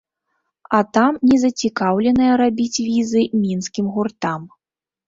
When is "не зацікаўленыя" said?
1.33-2.33